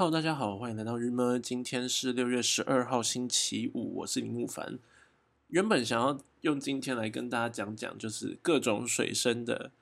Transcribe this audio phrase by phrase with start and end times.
[0.00, 1.38] Hello，大家好，欢迎来到日么。
[1.38, 4.78] 今天是六月十二号星期五，我是林木凡。
[5.48, 9.72] 原本想要用今天来跟大家讲讲，就是各种水声的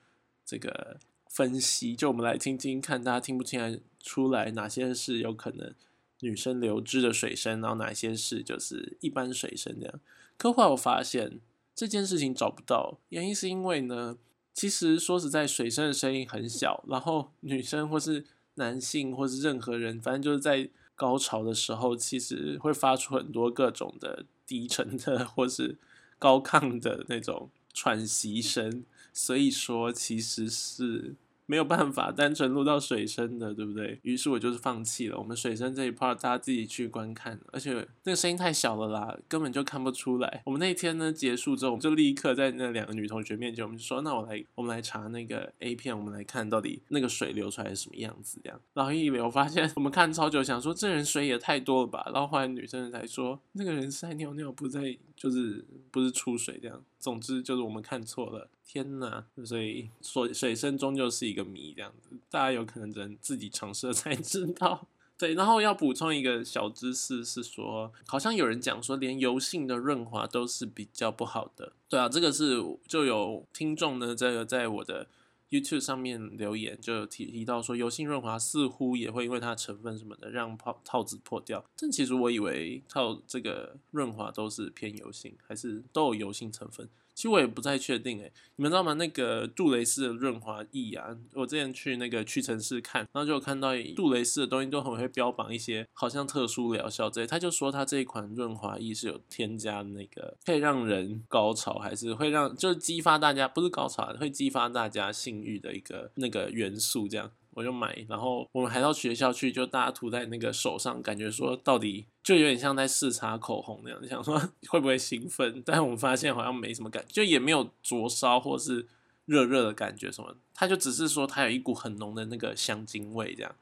[0.45, 0.97] 这个
[1.29, 5.73] 分析，就我们来听听看，大家听不听得出来哪些是有可能
[6.19, 10.01] 女生流汁的水声，然后哪些是就是一般水声这样。
[10.37, 11.39] 可后来我发现
[11.73, 14.17] 这件事情找不到原因，是因为呢，
[14.53, 18.25] 其实说实在，水声的声音很小，然后女生或是
[18.59, 25.79] 男性或是任何人，反正就是在高潮的时候，其实会发出很多各种的低沉的或是
[26.19, 31.15] 高亢的那种喘息声，所以说其实是。
[31.49, 33.97] 没有办法单纯录到水声的，对不对？
[34.03, 35.17] 于是我就是放弃了。
[35.17, 40.43] 我们水声这一 part 大家自己去观看，而且那个声音太小了啦，根本就看不出来。
[40.45, 52.03] 我们那天呢结束之后，我们就立刻在那两个女同学面前，我们就说：“那我来，我们来查那个 A 片，我们来看到底那个水流出来是什么样子。”这样，然后以为我发现 我们看超久，想说这人水也太多了吧。
[52.13, 56.81] 然后后来女生才说，那个人是在尿尿，不在，就是不是出水这样。
[56.97, 58.49] 总之就是我们看错了。
[58.65, 59.25] 天呐！
[59.43, 64.87] 所以水水声终究是一个谜，这样子，大家有可能只能自己尝试了才知道。
[65.17, 71.73] 对，然后要补充一个小知识是说，好像有人讲说，连油性的润滑都是比较不好的。
[71.89, 75.07] 对啊，这个是就有听众呢，这个在我的
[75.49, 81.63] YouTube 上面留言，就有提提到说，油性润滑似乎也会因为它的成分什么的让泡套子破掉。
[81.75, 86.87] 但其实我以为套这个润滑都是偏油性，还是都有油性成分。
[87.19, 88.93] 其实我也不太确定诶，你们知道吗？
[88.93, 107.29] 那个杜蕾斯的润滑液啊，我之前去那个屈臣氏看，然后就有看到杜蕾斯的东西都很会标榜一些好像特殊疗效之类，他就说他这一款润滑液是有添加那个可以让人高潮，还是会让就是激发大家不是高潮，会激发大家性欲的一个那个元素这样。
[107.55, 115.63] 我就买，然后我们还到学校去，就大家涂在那个手上，感觉说到底就有点像在试擦口红那样，想说 会不会兴奋？
[115.65, 118.85] 但我们发现好像没什么感觉，就也没有灼烧或是
[119.25, 123.55] 热热的感觉什么，它就只是说它有一股很浓的那个香精味这样，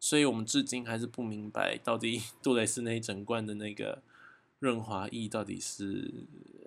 [0.00, 4.00] 所以我们至今还是不明白到底 杜蕾斯那一整罐的那个
[4.58, 6.10] 润滑液到底是。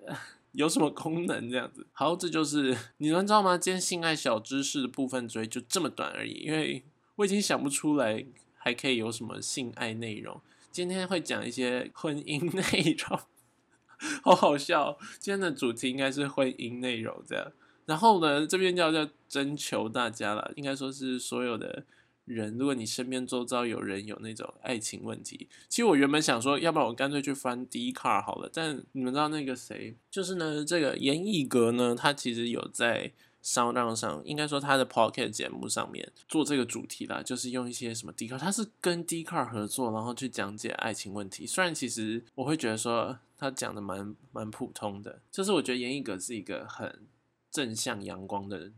[0.52, 1.84] 有什么功能这样子？
[1.90, 3.58] 好，这就是你们知道吗？
[3.58, 6.84] 今天性爱小知识的部分所以就这么短而已，因为
[7.16, 8.24] 我已经想不出来
[8.58, 10.40] 还可以有什么性爱内容。
[10.72, 13.20] 今天会讲一些婚姻内容，
[14.24, 14.98] 好好笑。
[15.18, 17.52] 今天的主题应该是婚姻内容这样。
[17.84, 21.84] 然后呢，这边叫叫征求大家了，应该说是所有的。
[22.24, 28.48] 人，如果你身边周遭有人有那种爱情问题，其实我原本想说，要不然我干脆去翻 D car 好了。
[28.50, 33.10] 但你们知道那个谁，就是呢，这个严艺格呢，他其实有在
[33.42, 41.46] Sound 上，应该说他的 Pocket 节目上面做这个主题啦，就是用一些什么 D car，他是跟 D car 合作，然后去讲解爱情问题。
[41.46, 47.06] 虽然其实我会觉得说他讲的蛮蛮普通的，就是我觉得严艺格是一个很
[47.50, 48.72] 正向阳光的。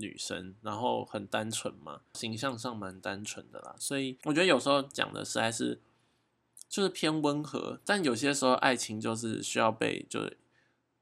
[0.00, 5.80] 女生，然后很单纯嘛，形象上蛮单纯的啦，所以我觉得有时候讲的实在是
[6.68, 10.36] 就是偏温和，但有些时候爱情就是需要被就是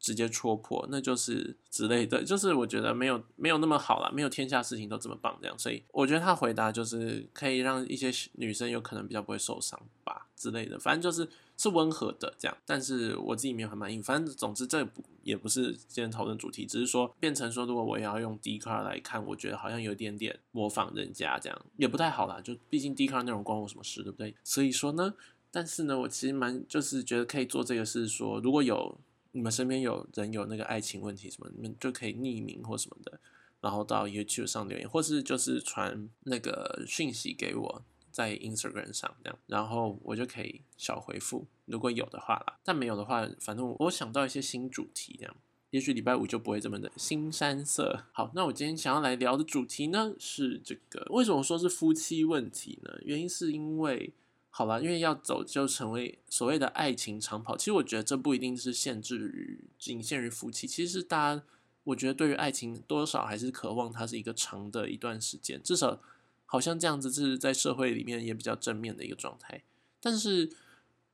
[0.07, 11.29] 直接戳破，那就是之类的，就是我觉得没有没有那么好啦，没有天下事情都这么棒这样，所以我觉得他回答就是可以让一些女生有可能比较不会受伤吧之类的，反正就是。
[11.59, 13.99] 是温和的这样，但是我自己没有很满意。
[14.03, 22.43] 反正总之这不也不是今天讨论主题，只是说变成说，如果我也要用 D 卡来看，我觉得好像有点点模仿人家这样，也不太好啦。
[22.43, 24.35] 就毕竟 D c a r 内容关我什么事，对不对？
[24.45, 25.15] 所以说呢，
[25.51, 28.99] 但是呢，我其实蛮就是觉得可以做这个事，说如果有
[29.37, 33.21] 你们身边有人有那个爱情问题什么，你们就可以匿名或什么的，
[33.61, 37.83] 然后到 YouTube 上留言，或是就是传那个讯息给我。
[38.11, 45.37] 在 Instagram 上这样，然后我就可以小回复，如果有的话啦，但没有的话，反正我想到一些新主题这样，
[45.69, 48.05] 也许礼拜五就不会这么的新山色。
[48.13, 52.91] 好，那我今天想要来聊的主题呢是这个，为什么说是夫妻问题呢？
[53.03, 54.15] 原因是因为，
[54.57, 61.43] 好了，因为要走就成为所谓的爱情长跑，其实我觉得这不一定是限制于仅限于夫妻，其实大家
[61.85, 66.01] 我觉得对于爱情多少还是渴望它是一个长的一段时间，至少。
[66.49, 69.65] 好像这样子是在社会里面也比较正面的一个状态，
[70.01, 70.49] 但是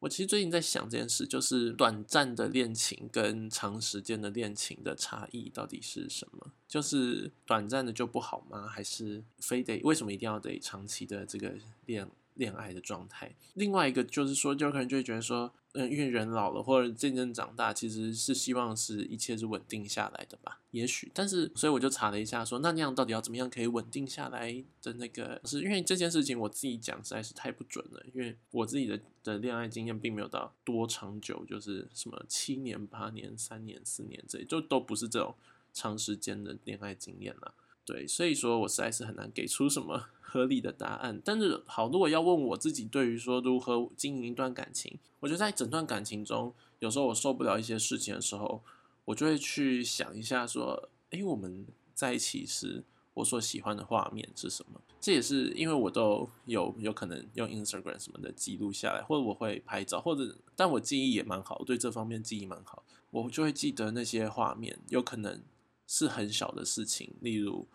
[0.00, 6.52] 我其实最近在想这件事，就是短暂的恋情跟长时间的恋情的差异到底是什么？
[6.68, 8.68] 就是短暂的就不好吗？
[8.68, 11.54] 还是非得为什么一定要得长期的这个
[11.86, 13.34] 恋恋爱的状态。
[13.55, 20.61] 另外一个就是说，就可能就会觉得说，嗯，因为人老了或者渐渐长大，其实是希望是一切是稳定下来的吧？
[20.70, 24.52] 也许，但是所以我就查了一下，说那那样到底要怎么样可以稳定下来
[24.82, 35.34] 的那个，是因为这件事情我自己讲实在是太不准了，因为我自己的的恋爱经验并没有到多长久，就是什么七年、八年、三年、四年这就都不是这种
[35.73, 37.55] 长时间的恋爱经验了。
[37.84, 41.20] 对，所以说我实在是很难给出什么 合理的答案。
[41.25, 48.62] 但是好，如果要问我自己对于说如何经营一段感情，我觉得在整段感情中，有时候我受不了一些事情的时候，
[49.05, 52.84] 我就会去想一下说，诶，我们在一起时
[53.14, 54.81] 我所喜欢的画面是什么？
[55.00, 65.43] 这也是因为我都有有可能用 Instagram 什么的记录下来，或者我会拍照，或者但我记忆也蛮好，对这方面记忆蛮好，我就会记得那些画面，有可能。
[65.87, 67.67] 是很小的事情，例如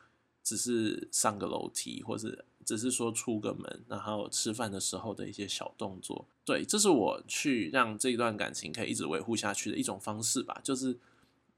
[0.43, 6.25] 只是上个楼梯，或是只是说出个门，然后吃饭的时候的一些小动作。
[6.43, 10.59] 对，这是我去让这一段感情可以一直维护下去的一种方式吧。
[10.63, 10.97] 就是，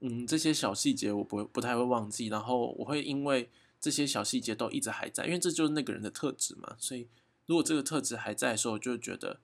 [0.00, 3.48] 嗯，这些小细节我不不太会忘记，然后我会因为
[3.80, 6.76] 这些小细节都一直还在，因为这就是那个人的特质嘛。
[6.78, 7.08] 所以，
[7.46, 9.40] 如果这个特质还在的时候，就觉得，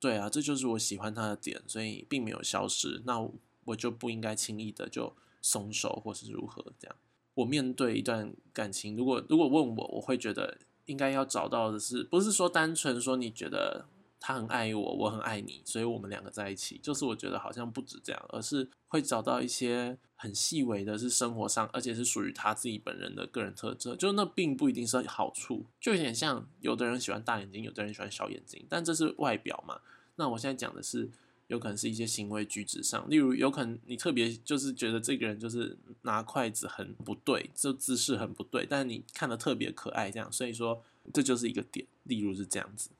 [0.00, 3.02] 对啊，这就是我喜欢他的点，所以并没有消失。
[3.04, 3.26] 那
[3.64, 5.14] 我就不应该轻易的就。
[5.42, 6.96] 松手或是如何这样？
[7.34, 10.56] 我面对一段感情，如果如果问我，我会觉得
[10.86, 13.84] 应该要找到的是，不是说单纯说你觉得
[14.18, 16.80] 他很爱我，我很爱你，所以我们两个在一起。
[16.82, 23.94] 就是我觉得好像不止这样，而是会找到一些很细微的，是生活上，而且是属于他自己本人的个人特质。
[23.96, 29.80] 就那并不一定是好处，就有点像有的人喜欢大眼睛，有的人喜欢小眼睛，但这是外表嘛。
[30.14, 31.10] 那我现在讲的是。
[31.48, 40.82] 有可能是一些行为举止上，例如有可能你特别就是觉得这个人就是拿筷子很不对，这姿势很不对，但是你看的特别可爱，这样，所以说
[41.12, 41.86] 这就是一个点。
[42.04, 42.90] 例如是这样子，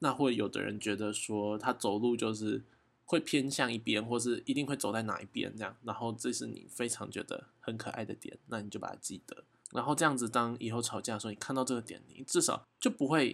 [0.00, 2.62] 那会有的人觉得说他走路就是
[3.04, 13.30] 会偏向一边，或是一定会走在哪一边这样，然后这是你非常觉得很可爱的点，那你就把它记得，然后这样子当以后吵架的时候，你看到这个点，你至少就不会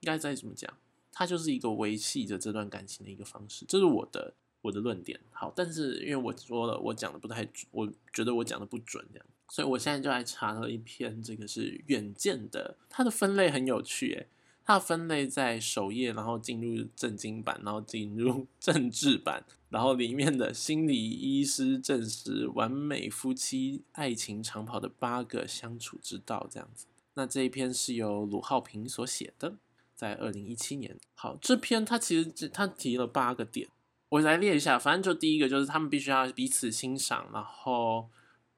[0.00, 0.70] 应该再怎么讲。
[1.14, 5.18] 它就是一个维系着这段感情的一个方式，这是我的我的论点。
[5.30, 14.26] 好，但是因为我说了，我讲的不太准，我觉得我讲的不准这样，所以我现在就来查了一篇，这个是远见的，它的分类很有趣，诶，
[14.64, 26.86] 它的分类在首页，然后进入正经版，然后进入 政治版，然后里面的心理医师证实完美夫妻爱情长跑的八个相处之道，这样子。
[27.16, 29.54] 那这一篇是由鲁浩平所写的。
[29.94, 33.68] 在二零一七年，好，这篇他其实他提了八个点，
[34.08, 34.78] 我来列一下。
[34.78, 38.08] 反正就第一个就是他们必须要彼此欣赏，然后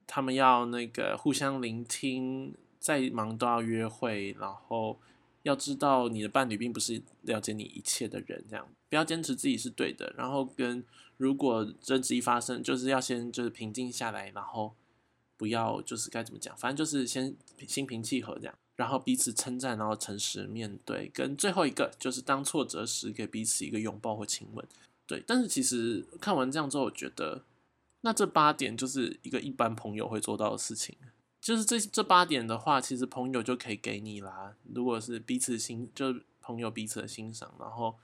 [0.07, 4.99] 他们要那个互相聆听，再忙都要约会，然后
[5.43, 10.15] 要知道你的伴侣并不是了解你一切的人，这样不要坚持自己是对的。
[10.17, 10.83] 然后跟
[11.19, 14.75] 如果争执一发生，就是要先就是平静下来，然后
[15.37, 17.37] 不要就是该怎么讲，反正就是先
[17.67, 18.55] 心平气和这样。
[18.77, 24.65] 然后彼此称赞，然后诚实面对，跟最后一个就是当挫折时给彼此一个拥抱或亲吻。
[25.07, 27.43] 对，但是其实看完这样之后，我觉得
[28.03, 30.95] 那这八点就是一个一般朋友会做到的事情。
[31.41, 34.55] 就是这这八点的话，其实朋友就可以给你啦。
[34.75, 37.95] 如果是彼此欣，就是朋友彼此的欣赏，然后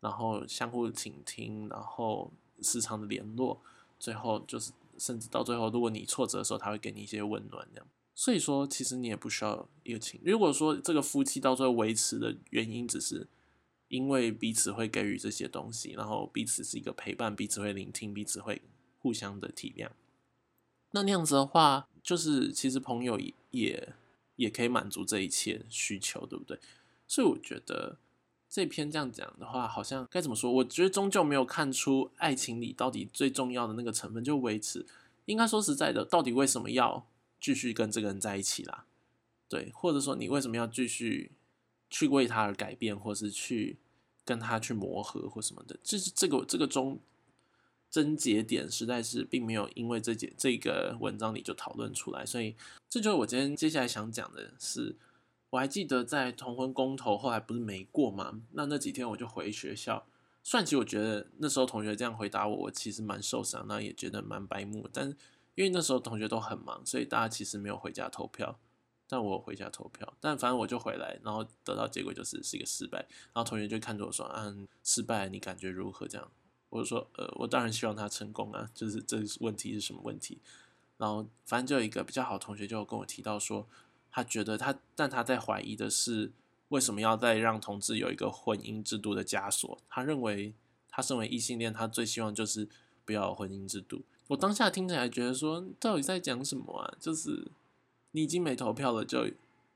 [0.00, 2.32] 然后相互倾听，然后
[2.62, 3.60] 时常的联络，
[3.98, 7.86] 最后就是甚至到最后，如果你挫折的时候，他会给你一些温暖，这样。
[8.14, 10.20] 所以说，其实你也不需要一个情。
[10.24, 13.26] 如果说这个夫妻到最后维持的原因，只是
[13.88, 18.62] 因为彼此会给予这些东西，然后彼此是一个陪伴，彼此会聆听，彼此会
[19.00, 19.88] 互相的体谅，
[20.92, 23.18] 那那样子的话，就是其实朋友
[23.50, 23.94] 也
[24.36, 26.58] 也可以满足这一切需求，对不对？
[27.08, 27.98] 所以我觉得
[28.48, 30.52] 这篇这样讲的话，好像该怎么说？
[30.52, 34.86] 我觉得终究没有看出爱情里到底最重要的那个成分，就维持。
[35.26, 37.06] 应该说实在的，到底为什么要？
[37.44, 38.86] 继续跟这个人在一起啦，
[39.50, 41.30] 对，或者说你为什么要继续
[41.90, 43.76] 去为他而改变，或是去
[44.24, 46.98] 跟他去磨合或什么的，就是这个这个中
[47.90, 52.56] 症结点实在是并没有因为这节这个文章里就讨论出来，所以
[52.88, 54.96] 这就是我今天接下来想讲的是，
[55.50, 58.40] 我还记得在同婚公投后来不是没过吗？
[58.52, 60.06] 那那几天我就回学校，
[60.42, 65.14] 算起我觉得那时候同学这样回答我，我其实蛮受伤，那也觉得蛮白目，但。
[65.54, 68.58] 因为那时候同学都很忙，所以大家其实没有回家投票。
[69.06, 72.98] 但我回家投票，但反正我就回来，然后得到结果就是是一个失败。
[73.32, 76.30] 然后同学就看着我说：“嗯，失败，你感觉如何？”这样，
[76.70, 80.40] 我就说：“呃，我当然希望他成功啊，就是这问题是什么问题？”
[80.96, 83.68] 然后反正就有一个比较好同学就跟我提到说，
[84.10, 86.32] 他觉得他，但他在怀疑的是。
[86.68, 89.78] 为什么要再让同志有一个婚姻制度的枷锁？
[89.88, 90.54] 他认为
[90.88, 92.68] 他身为异性恋，他最希望就是
[93.04, 94.02] 不要婚姻制度。
[94.28, 96.96] 我当下听起来觉得说，到底在讲什么啊？
[96.98, 97.50] 就是
[98.12, 99.28] 你已经没投票了，就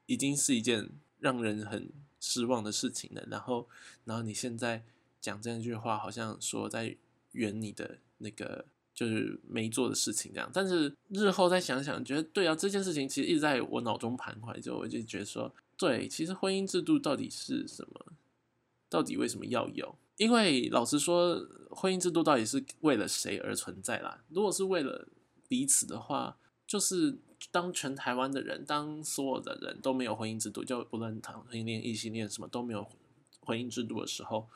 [0.07, 0.91] 已经是一件
[1.21, 1.91] 让人很
[2.21, 3.25] 失望的事情了。
[3.31, 3.69] 然后，
[4.05, 4.83] 然后你现在
[5.21, 6.97] 讲这样一句话，好像说在
[7.33, 8.67] 圆你的那个。
[8.99, 18.07] 就是没做的事情这样，但是日后再想想，觉得对啊，这件事情其实一直在我脑中徘徊，就我就觉得说，对，其实婚姻制度到底是什么？
[18.89, 19.95] 到底为什么要有？
[20.19, 24.23] 因为老实说，婚姻制度到底是为了谁而存在啦？
[24.29, 25.09] 如果是为了
[25.49, 27.19] 彼此的话，就是
[27.51, 32.87] 当全台湾的人，当所有的人都没有婚姻制度，就不论同性恋、异性恋什么都没有
[33.41, 34.47] 婚姻制度的时候。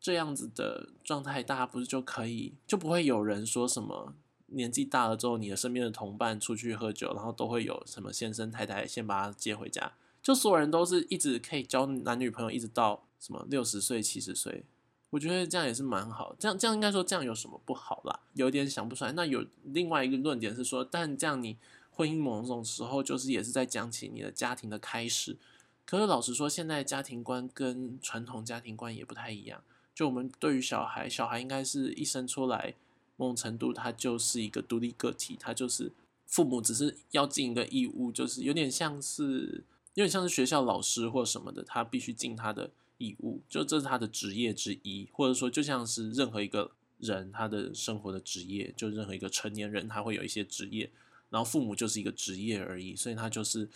[0.00, 4.14] 这样子的状态，大家不是就可以就不会有人说什么
[4.46, 14.64] 年纪大了之后，你的身边的同伴出去喝酒，然后都会有什么先生太太先把他接回家，就所有人都是一直可以交男女朋友，一直到什么六十岁、七十岁，
[15.10, 16.34] 我觉得这样也是蛮好。
[16.38, 18.20] 这样这样应该说这样有什么不好啦？
[18.34, 19.12] 有点想不出来。
[19.12, 21.56] 那有另外一个论点是说，但这样你
[21.90, 25.36] 婚姻某种时候就是也是在讲起你的家庭的开始。
[25.84, 29.60] 可是老实说，现在家庭观跟传统家庭观也不太一样。
[29.92, 32.74] 就我们对于小孩，小孩应该是一生出来，
[33.16, 35.90] 某种程度他就是一个独立个体，他就是
[36.26, 39.64] 父母只是要尽一个义务，就是有点像是
[39.94, 42.70] 有点像是学校老师或什么的，他必须尽他的
[43.00, 50.92] 义务，就这是他的职业之一，或者说就像是任何一个人他的生活的职业，就任何一个成年人他会有一些职业，
[51.30, 53.68] 然后父母就是一个职业而已，所以他就是。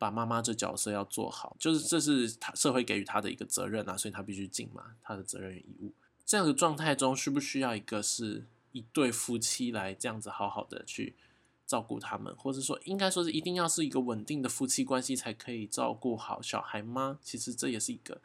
[0.00, 5.92] 把妈妈这角色要做好，就是这是他社会给予他的一个责任啊，所以他必须尽嘛他的责任与义务。
[6.24, 11.14] 这样的状态中，需不需要一个是一对夫妻来这样子好好的去
[11.66, 17.18] 照顾他们，或者说应该说是一定要是一个稳定的夫妻关系才可以照顾好小孩吗？
[17.22, 18.22] 其实这也是一个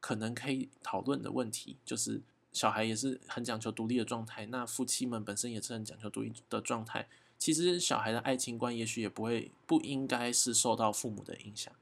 [0.00, 1.76] 可能可以讨论的问题。
[1.84, 2.20] 就是
[2.52, 7.08] 小孩也是很讲求独立的状态，那夫妻们本身也是很讲求独立的状态。
[7.38, 11.72] 其实小孩的爱情观也许也不会不应该是受到父母的影响，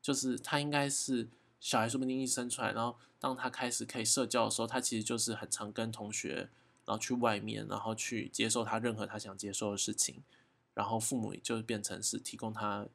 [0.00, 6.48] 就是他应该是小孩说不定一生出来，然后当他开始可以社交的时候，他其实就是很常跟同学，
[6.84, 10.22] 然后去外面，然后去接受他任何他想接受的事情，
[10.74, 12.86] 然后父母就变成是提供他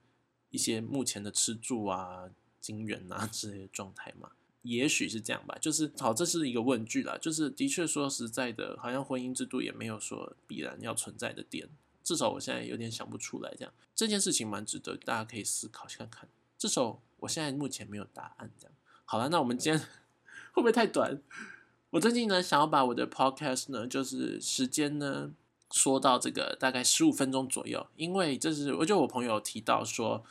[0.51, 2.29] 一些目前的吃住啊、
[2.62, 4.32] 金元啊 之类的状态嘛，
[4.65, 5.57] 也许是这样吧。
[5.62, 11.69] 就是好，这是一个问句啦，就是的确说实在的，好像婚姻制度也没有说必然要存在的点。
[12.03, 16.27] 至少我现在有点想不出来，这样这件事情蛮值得大家可以思考看看。
[16.57, 19.29] 至少我现在目前没有答案，这样好了。
[19.29, 19.79] 那我们今天
[20.53, 21.22] 会不会太短？
[21.91, 25.31] 我最近呢想要把我的 podcast 呢，就是时间呢
[25.72, 30.24] 说到这个大概十五分钟左右，因为这是我就我朋友提到说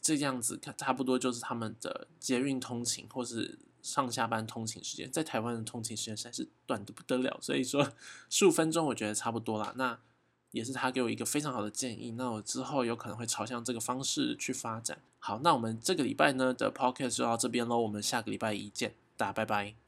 [0.00, 7.92] 这样子差不多就是他们的捷运通勤或是上下班通勤时间，在台湾的通勤时间实在是短的不得了，所以说
[8.28, 9.72] 十五分钟我觉得差不多啦。
[9.76, 9.96] 那
[10.50, 14.98] 也是他给我一个非常好的建议，那我之后有可能会朝向这个方式去发展。
[15.18, 19.85] 好，那我们这个礼拜呢的 p o c k e t 就到这边喽，我们下个礼拜一见，大家拜拜。